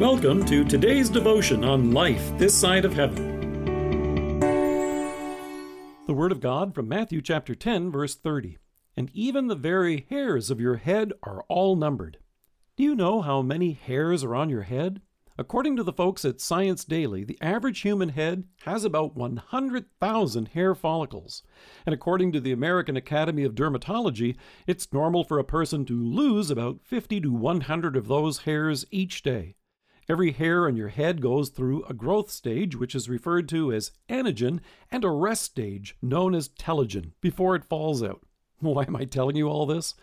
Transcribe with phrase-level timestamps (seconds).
[0.00, 4.40] Welcome to today's devotion on life this side of heaven.
[6.06, 8.56] The Word of God from Matthew chapter 10, verse 30.
[8.96, 12.16] And even the very hairs of your head are all numbered.
[12.76, 15.02] Do you know how many hairs are on your head?
[15.36, 20.74] According to the folks at Science Daily, the average human head has about 100,000 hair
[20.74, 21.42] follicles.
[21.84, 24.36] And according to the American Academy of Dermatology,
[24.66, 29.22] it's normal for a person to lose about 50 to 100 of those hairs each
[29.22, 29.56] day.
[30.10, 33.92] Every hair on your head goes through a growth stage, which is referred to as
[34.08, 34.58] anagen,
[34.90, 38.20] and a rest stage, known as telogen, before it falls out.
[38.58, 39.94] Why am I telling you all this?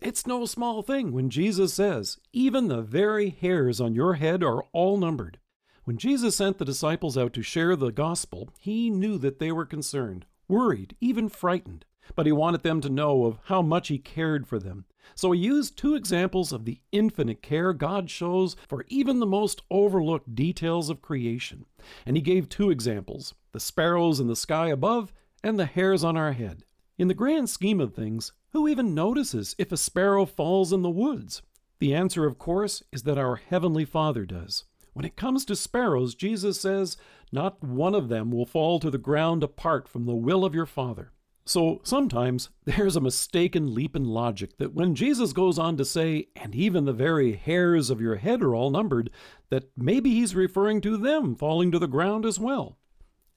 [0.00, 4.62] It's no small thing when Jesus says, Even the very hairs on your head are
[4.72, 5.40] all numbered.
[5.82, 9.66] When Jesus sent the disciples out to share the gospel, he knew that they were
[9.66, 11.84] concerned, worried, even frightened,
[12.14, 14.84] but he wanted them to know of how much he cared for them.
[15.14, 19.62] So he used two examples of the infinite care God shows for even the most
[19.70, 21.64] overlooked details of creation.
[22.06, 26.16] And he gave two examples the sparrows in the sky above and the hairs on
[26.16, 26.64] our head.
[26.98, 30.90] In the grand scheme of things, who even notices if a sparrow falls in the
[30.90, 31.42] woods?
[31.78, 34.64] The answer, of course, is that our Heavenly Father does.
[34.94, 36.96] When it comes to sparrows, Jesus says,
[37.30, 40.66] Not one of them will fall to the ground apart from the will of your
[40.66, 41.12] Father.
[41.48, 46.26] So sometimes there's a mistaken leap in logic that when Jesus goes on to say,
[46.36, 49.08] and even the very hairs of your head are all numbered,
[49.48, 52.76] that maybe he's referring to them falling to the ground as well.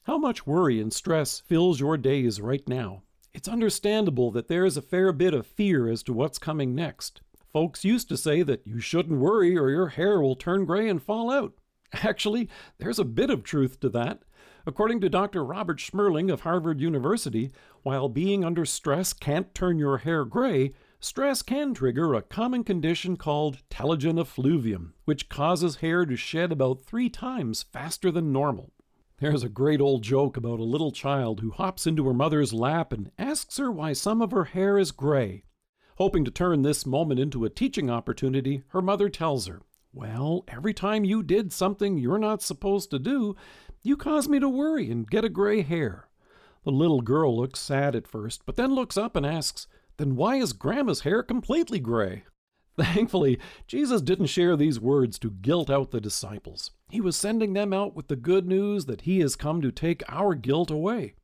[0.03, 3.03] How much worry and stress fills your days right now?
[3.33, 7.21] It's understandable that there is a fair bit of fear as to what's coming next.
[7.53, 11.01] Folks used to say that you shouldn't worry or your hair will turn gray and
[11.01, 11.53] fall out.
[12.03, 14.23] Actually, there's a bit of truth to that.
[14.65, 15.43] According to Dr.
[15.43, 17.51] Robert Shmerling of Harvard University,
[17.83, 23.17] while being under stress can't turn your hair gray, stress can trigger a common condition
[23.17, 28.71] called telogen effluvium, which causes hair to shed about three times faster than normal.
[29.17, 32.93] There's a great old joke about a little child who hops into her mother's lap
[32.93, 35.43] and asks her why some of her hair is gray.
[35.97, 39.61] Hoping to turn this moment into a teaching opportunity, her mother tells her,
[39.93, 43.35] Well, every time you did something you're not supposed to do,
[43.83, 46.07] you caused me to worry and get a gray hair.
[46.63, 50.35] The little girl looks sad at first, but then looks up and asks, Then why
[50.35, 52.23] is Grandma's hair completely gray?
[52.77, 53.37] Thankfully,
[53.67, 56.71] Jesus didn't share these words to guilt out the disciples.
[56.89, 60.03] He was sending them out with the good news that He has come to take
[60.07, 61.15] our guilt away.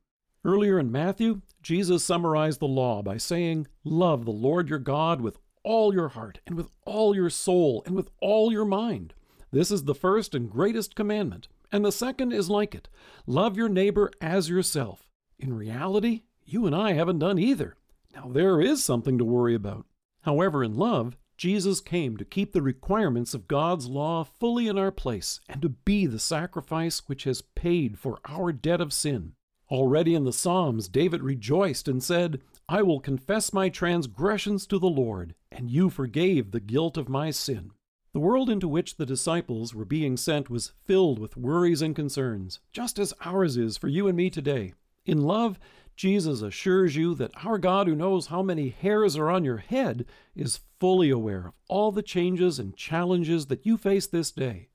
[0.44, 5.38] Earlier in Matthew, Jesus summarized the law by saying, Love the Lord your God with
[5.68, 9.12] all your heart, and with all your soul, and with all your mind.
[9.52, 11.48] This is the first and greatest commandment.
[11.70, 12.88] And the second is like it
[13.26, 15.10] love your neighbor as yourself.
[15.38, 17.76] In reality, you and I haven't done either.
[18.14, 19.84] Now, there is something to worry about.
[20.22, 24.90] However, in love, Jesus came to keep the requirements of God's law fully in our
[24.90, 29.34] place and to be the sacrifice which has paid for our debt of sin.
[29.70, 32.40] Already in the Psalms, David rejoiced and said,
[32.70, 37.30] I will confess my transgressions to the Lord, and you forgave the guilt of my
[37.30, 37.72] sin.
[38.14, 42.60] The world into which the disciples were being sent was filled with worries and concerns,
[42.72, 44.72] just as ours is for you and me today.
[45.04, 45.58] In love,
[45.96, 50.06] Jesus assures you that our God, who knows how many hairs are on your head,
[50.34, 54.68] is fully aware of all the changes and challenges that you face this day.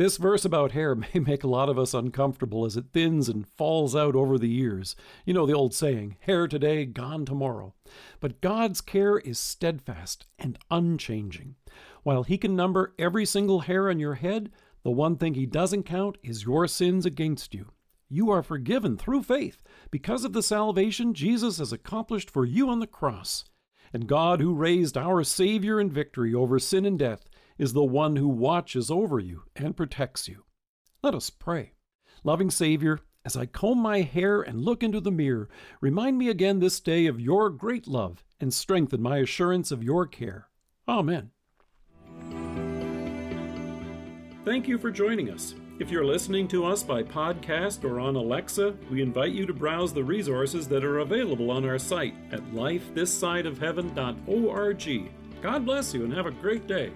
[0.00, 3.46] This verse about hair may make a lot of us uncomfortable as it thins and
[3.46, 4.96] falls out over the years.
[5.26, 7.74] You know the old saying, hair today, gone tomorrow.
[8.18, 11.56] But God's care is steadfast and unchanging.
[12.02, 14.50] While He can number every single hair on your head,
[14.84, 17.66] the one thing He doesn't count is your sins against you.
[18.08, 22.80] You are forgiven through faith because of the salvation Jesus has accomplished for you on
[22.80, 23.44] the cross.
[23.92, 27.28] And God, who raised our Savior in victory over sin and death,
[27.60, 30.44] is the one who watches over you and protects you.
[31.02, 31.74] Let us pray.
[32.24, 35.50] Loving Savior, as I comb my hair and look into the mirror,
[35.82, 40.06] remind me again this day of your great love and strengthen my assurance of your
[40.06, 40.48] care.
[40.88, 41.32] Amen.
[44.46, 45.54] Thank you for joining us.
[45.78, 49.92] If you're listening to us by podcast or on Alexa, we invite you to browse
[49.92, 55.10] the resources that are available on our site at lifethissideofheaven.org.
[55.42, 56.90] God bless you and have a great day.